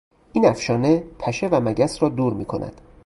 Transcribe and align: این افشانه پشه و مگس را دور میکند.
این 0.33 0.45
افشانه 0.45 1.03
پشه 1.19 1.47
و 1.47 1.59
مگس 1.59 2.03
را 2.03 2.09
دور 2.09 2.33
میکند. 2.33 2.81